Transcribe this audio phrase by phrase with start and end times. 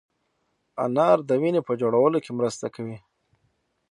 [0.85, 2.97] انار د وینې په جوړولو کې مرسته کوي.